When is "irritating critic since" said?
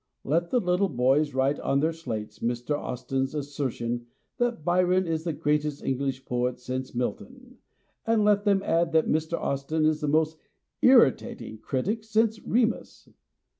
10.81-12.41